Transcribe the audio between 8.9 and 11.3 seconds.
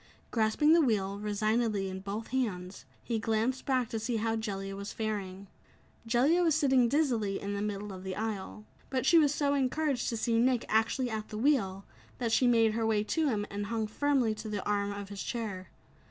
she was so encouraged to see Nick actually at